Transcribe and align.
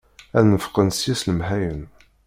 Ad 0.37 0.43
neffqent 0.51 0.97
seg-s 0.99 1.21
lemḥayen. 1.29 1.81